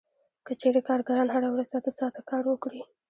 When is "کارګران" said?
0.87-1.27